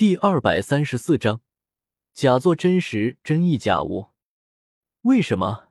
[0.00, 1.42] 第二百三十四章，
[2.14, 4.06] 假作真实，真亦假物。
[5.02, 5.68] 为什么？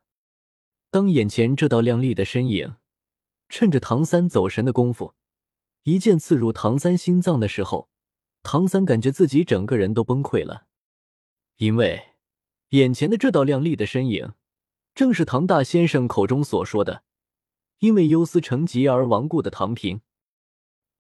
[0.91, 2.75] 当眼前这道亮丽的身影，
[3.47, 5.15] 趁着唐三走神的功夫，
[5.81, 7.89] 一剑刺入唐三心脏的时候，
[8.43, 10.67] 唐三感觉自己整个人都崩溃了。
[11.57, 12.09] 因为
[12.69, 14.33] 眼前的这道亮丽的身影，
[14.93, 17.01] 正是唐大先生口中所说的，
[17.79, 20.01] 因为忧思成疾而亡故的唐平。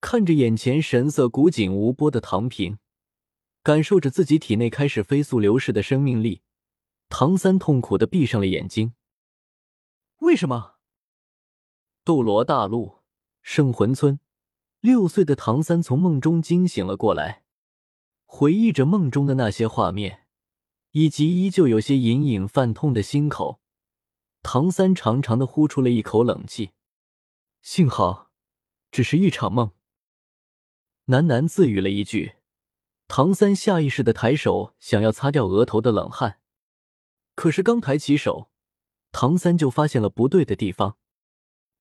[0.01, 2.79] 看着眼前神色古井无波的唐平。
[3.61, 6.41] 感受着自己体内开始飞速流逝的生命力，
[7.09, 8.93] 唐三痛苦的闭上了眼睛。
[10.19, 10.75] 为什么？
[12.03, 12.99] 斗罗大陆
[13.41, 14.19] 圣魂村，
[14.79, 17.43] 六岁的唐三从梦中惊醒了过来，
[18.25, 20.25] 回忆着梦中的那些画面，
[20.91, 23.61] 以及依旧有些隐隐泛痛的心口，
[24.41, 26.71] 唐三长长的呼出了一口冷气。
[27.61, 28.31] 幸好，
[28.89, 29.71] 只是一场梦。
[31.07, 32.38] 喃喃自语了一句。
[33.09, 36.39] 唐三下意识的抬手，想要擦掉额头的冷汗，
[37.33, 38.51] 可是刚抬起手，
[39.11, 40.95] 唐三就发现了不对的地方。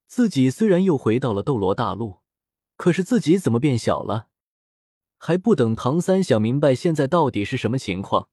[0.06, 2.20] 自己虽然又回到了斗罗大陆，
[2.78, 4.28] 可是自己怎么变小了？
[5.18, 8.30] 还不等唐三想明白现在到底是什么情况，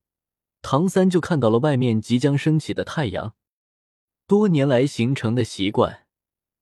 [0.62, 3.36] 唐三就看到了外面即将升起的太阳。
[4.26, 6.08] 多年来形成的习惯，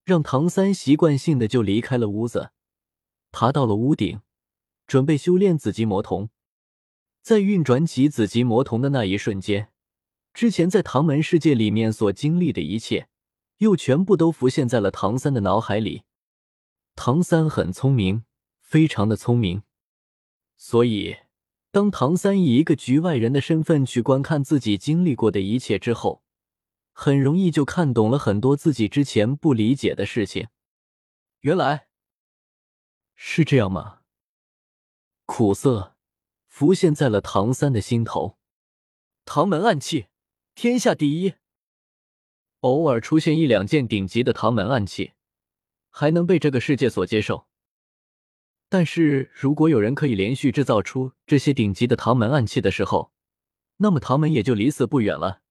[0.04, 2.50] 让唐三习惯性的就离开了屋子，
[3.32, 4.22] 爬到了屋顶。
[4.94, 6.30] 准备修炼紫极魔瞳，
[7.20, 9.72] 在运转起紫极魔瞳的那一瞬间，
[10.36, 13.10] 之前在唐门世界里面所经历的一切，
[13.58, 16.04] 又全部都浮现在了唐三的脑海里。
[16.94, 18.24] 唐三很聪明，
[18.62, 19.64] 非常的聪明，
[20.58, 21.16] 所以
[21.72, 26.22] 当唐三以一个局外人的身份去观看自己经历过的一切之后，
[26.92, 30.50] 很容易就看懂了很多自己之前不理解的事情。
[31.40, 31.88] 原来
[33.16, 34.02] 是这样吗？
[35.36, 35.96] 苦涩
[36.48, 38.38] 浮现在了唐三的心头。
[39.26, 40.06] 唐门暗器，
[40.54, 41.34] 天下第一。
[42.60, 45.14] 偶尔出现一两件顶级的唐门暗器，
[45.90, 47.48] 还能被这个世界所接受。
[48.70, 53.12] 但是如果有人可以连续制造出这些顶级的唐门暗器的时候，
[53.78, 55.42] 那么唐门也就离死不远了。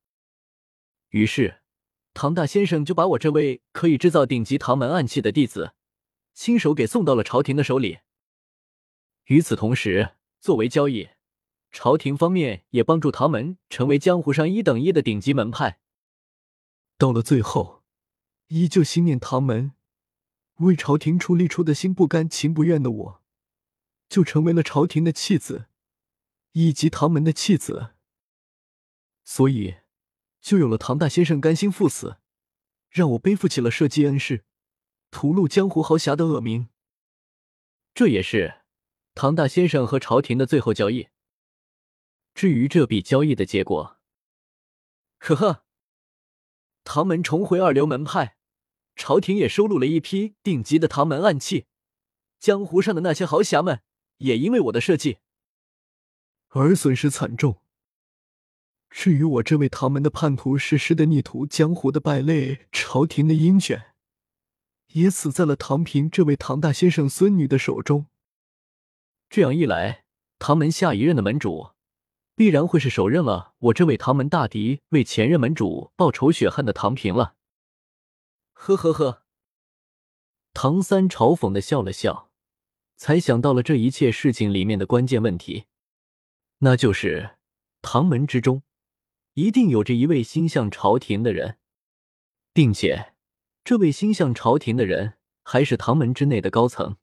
[1.08, 1.60] 于是，
[2.14, 5.74] 唐大先生就把我这位可以制造顶级唐门暗器的弟子，
[6.32, 7.98] 亲手给送到了朝廷的手里。
[9.26, 11.10] 与此同时，作为交易，
[11.70, 15.80] 朝廷方面也帮助唐门成为江湖上一等一的顶级门派。
[16.98, 17.82] 到了最后，
[18.48, 19.72] 依旧心念唐门，
[20.56, 23.22] 为朝廷出力出的心不甘情不愿的我，
[24.08, 25.66] 就成为了朝廷的弃子，
[26.52, 27.94] 以及唐门的弃子。
[29.24, 29.76] 所以，
[30.40, 32.18] 就有了唐大先生甘心赴死，
[32.90, 34.44] 让我背负起了社稷恩师，
[35.10, 36.68] 屠戮江湖豪侠的恶名。
[37.94, 38.61] 这也是。
[39.14, 41.08] 唐大先生和朝廷的最后交易。
[42.34, 43.98] 至于这笔交易的结果，
[45.18, 45.64] 呵呵，
[46.82, 48.38] 唐门重回二流门派，
[48.96, 51.66] 朝廷也收录了一批顶级的唐门暗器，
[52.40, 53.82] 江湖上的那些豪侠们
[54.18, 55.18] 也因为我的设计
[56.48, 57.60] 而损失惨重。
[58.88, 63.94] 至于我这位唐门的叛徒实施的逆徒，江湖的败类，朝廷的鹰犬，
[64.92, 68.06] 也死在了唐平这位唐大先生孙女的手中。
[69.32, 70.04] 这样一来，
[70.38, 71.70] 唐门下一任的门主
[72.34, 77.34] 必然会是首任了我这位唐门大敌为前任门主报仇雪恨的唐平了。
[78.52, 79.22] 呵呵呵，
[80.52, 82.30] 唐三嘲讽的笑了笑，
[82.96, 85.64] 才想到了这一切事情里面的关键问题，
[86.58, 87.38] 那就是
[87.80, 88.62] 唐门之中
[89.32, 91.56] 一定有着一位心向朝廷的人，
[92.52, 93.14] 并且
[93.64, 96.98] 这位心向朝廷的人还是唐门之内的高层。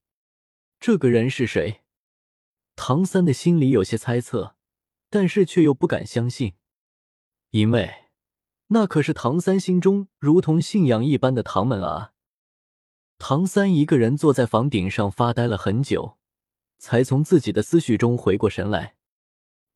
[0.80, 1.82] 这个人是谁？
[2.82, 4.56] 唐三的心里有些猜测，
[5.10, 6.54] 但是却又不敢相信，
[7.50, 8.06] 因为
[8.68, 12.14] 那可是唐三心中如同信仰一般的唐门啊！
[13.18, 16.18] 唐三一个人坐在房顶上发呆了很久，
[16.78, 18.96] 才从自己的思绪中回过神来。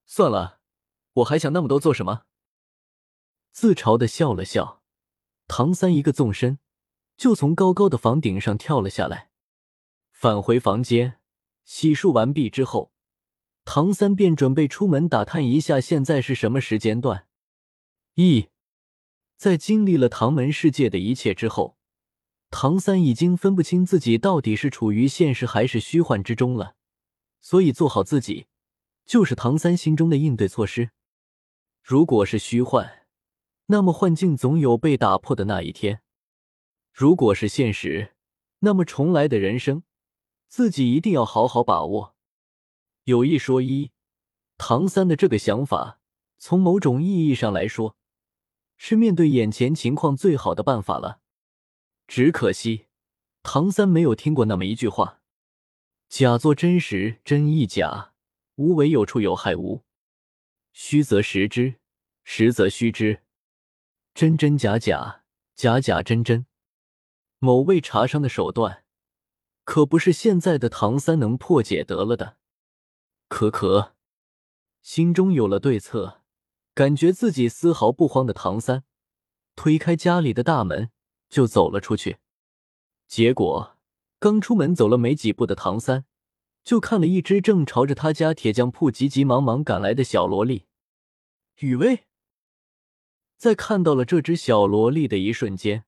[0.06, 0.62] 算了，
[1.16, 2.24] 我还想那么多做什么？
[3.52, 4.82] 自嘲的笑了笑，
[5.50, 6.58] 唐三一个纵身，
[7.18, 9.30] 就从高高的房顶上跳了下来，
[10.14, 11.20] 返回房间，
[11.66, 12.93] 洗漱完毕之后。
[13.66, 17.28] 唐三便准备出门打探一下，现在是什么时间段？
[18.16, 18.50] 一，
[19.38, 21.78] 在经历了唐门世界的一切之后，
[22.52, 26.76] 唐三已经分不清自己到底是处于现实还是虚幻之中了。
[27.42, 28.48] 所以做好自己，
[29.06, 30.92] 就是唐三心中的应对措施。
[31.82, 33.08] 如果是虚幻，
[33.66, 35.98] 那么幻境总有被打破的那一天；
[36.94, 38.14] 如果是现实，
[38.60, 39.84] 那么重来的人生，
[40.48, 42.13] 自己一定要好好把握。
[43.06, 43.92] 有一说一，
[44.58, 46.00] 唐三的这个想法，
[46.38, 47.98] 从某种意义上来说，
[48.78, 51.20] 是面对眼前情况最好的办法了。
[52.08, 52.88] 只可惜，
[53.42, 55.22] 唐三没有听过那么一句话
[56.08, 58.14] ：“假作真时真亦假，
[58.56, 59.84] 无为有处有害无。
[60.72, 61.76] 虚则实之，
[62.24, 63.24] 实则虚之。
[64.14, 65.24] 真真假假，
[65.56, 66.46] 假假真真。”
[67.40, 68.86] 某位茶商的手段，
[69.66, 72.38] 可不是现在的唐三能破解得了的。
[73.34, 73.96] 可可
[74.84, 76.22] 心中有了对策，
[76.76, 78.84] 感觉自己丝毫不慌的唐三，
[79.56, 80.92] 推开家里的大门
[81.30, 82.20] 就走了出去。
[83.08, 83.76] 结果
[84.20, 86.06] 刚出门走了没几步的唐三，
[86.64, 90.68] 就看了一只正朝着他家铁匠铺急急忙忙赶来的小萝莉
[91.56, 92.06] 雨薇。
[93.36, 95.86] 在看到了这只小萝莉的一瞬间。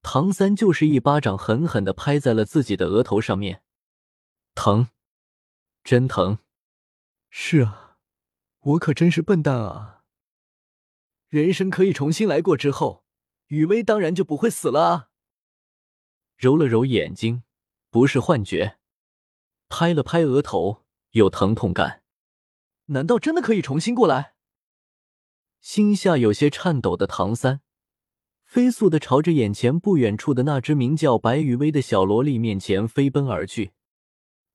[0.00, 3.64] 唐三就是一巴掌狠狠的拍在了自己的额头上面，
[4.54, 4.86] 疼，
[5.82, 6.38] 真疼！
[7.30, 7.98] 是啊，
[8.60, 10.04] 我可真是笨蛋啊！
[11.28, 13.04] 人生可以重新来过之后，
[13.48, 15.10] 雨薇当然就不会死了啊！
[16.36, 17.42] 揉了揉眼睛，
[17.90, 18.78] 不是幻觉，
[19.68, 22.02] 拍了拍额头，有疼痛感，
[22.86, 24.34] 难道真的可以重新过来？
[25.60, 27.60] 心下有些颤抖的唐三。
[28.44, 33.72] 飞速的朝着眼前不远处的那只名叫白雨薇的小萝莉面前飞奔而去。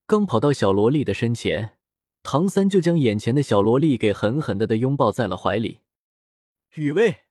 [0.07, 1.77] 刚跑到小萝莉的身前，
[2.23, 5.81] 唐三就将眼前的小萝莉给狠狠的的拥抱在了怀里。
[6.75, 7.25] 雨薇，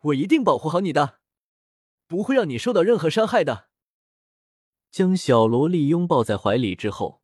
[0.00, 1.20] 我一定保护好你的，
[2.08, 3.68] 不会让你受到任何伤害的。
[4.90, 7.22] 将小萝莉拥抱在怀里之后，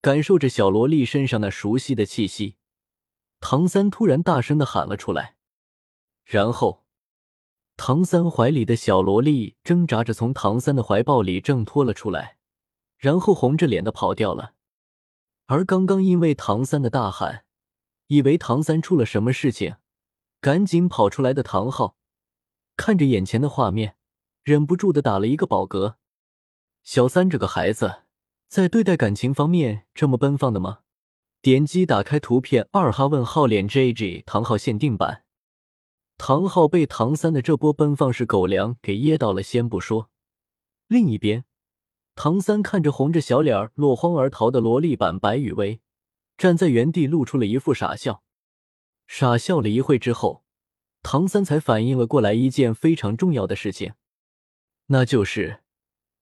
[0.00, 2.56] 感受着小萝莉身上那熟悉的气息，
[3.40, 5.36] 唐三突然大声的喊了出来，
[6.24, 6.84] 然后。
[7.76, 12.36] 唐三怀里的小萝莉挣扎着从唐三的怀抱里挣脱了出来，
[12.98, 14.52] 然后红着脸的跑掉了。
[15.50, 17.44] 而刚刚因为唐三的大喊，
[18.06, 19.74] 以为唐三出了什么事情，
[20.40, 21.96] 赶紧跑出来的唐昊，
[22.76, 23.96] 看着眼前的画面，
[24.44, 25.96] 忍不住的打了一个饱嗝。
[26.84, 28.02] 小三这个孩子，
[28.46, 30.82] 在对待感情方面这么奔放的吗？
[31.42, 35.24] 点击打开图片，二哈问号脸 JG 唐昊限定版。
[36.16, 40.10] 唐昊被唐三的这波奔放式狗粮给噎到了，先不说。
[40.86, 41.44] 另一边，
[42.22, 45.80] 唐三看着红着小脸落荒而逃的萝莉版白雨薇，
[46.36, 48.22] 站在原地露出了一副傻笑。
[49.06, 50.44] 傻笑了一会之后，
[51.02, 53.94] 唐三才反应了过来一件非常重要的事情，
[54.88, 55.62] 那就是，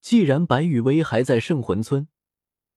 [0.01, 2.07] 既然白雨薇还在圣魂村，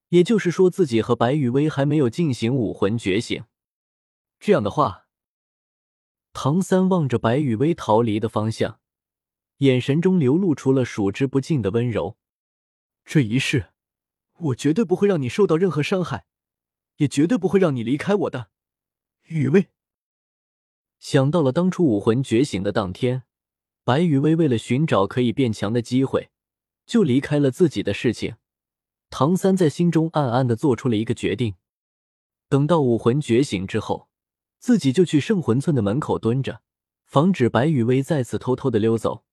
[0.08, 3.44] 也就是说自己和白雨薇还没有进行武魂觉醒。
[4.40, 5.06] 这样的话。
[6.32, 8.80] 唐三望着白雨薇逃离的方向，
[9.58, 12.16] 眼神中流露出了数之不尽的温柔。
[13.04, 13.70] 这一世，
[14.38, 16.26] 我绝对不会让你受到任何伤害，
[16.96, 18.50] 也绝对不会让你离开我的，
[19.24, 19.68] 雨薇。
[20.98, 23.24] 想到了当初武魂觉醒的当天，
[23.84, 26.30] 白雨薇为了寻找可以变强的机会，
[26.86, 28.36] 就离开了自己的事情。
[29.10, 31.56] 唐三在心中暗暗的做出了一个决定：
[32.48, 34.08] 等到武魂觉醒之后。
[34.58, 36.62] 自己就去圣魂村的门口蹲着，
[37.04, 39.24] 防止白雨薇再次偷偷的溜走。